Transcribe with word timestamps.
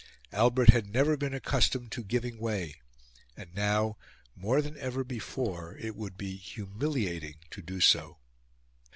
Albert 0.31 0.69
had 0.69 0.91
never 0.91 1.15
been 1.15 1.31
accustomed 1.35 1.91
to 1.91 2.03
giving 2.03 2.39
way; 2.39 2.77
and 3.37 3.53
now, 3.53 3.97
more 4.35 4.59
than 4.59 4.75
ever 4.79 5.03
before, 5.03 5.77
it 5.77 5.95
would 5.95 6.17
be 6.17 6.35
humiliating 6.37 7.35
to 7.51 7.61
do 7.61 7.79
so. 7.79 8.17